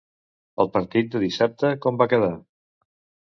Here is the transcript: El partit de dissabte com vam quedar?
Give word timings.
El 0.63 0.69
partit 0.77 1.11
de 1.15 1.21
dissabte 1.25 1.71
com 1.85 2.01
vam 2.01 2.11
quedar? 2.15 2.31